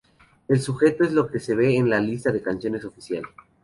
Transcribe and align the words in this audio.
El 0.47 0.59
sujeto 0.59 1.03
es 1.03 1.11
lo 1.11 1.29
que 1.29 1.39
se 1.39 1.53
ve 1.53 1.77
en 1.77 1.87
la 1.87 1.99
lista 1.99 2.31
de 2.31 2.41
canciones 2.41 2.83
oficial. 2.85 3.21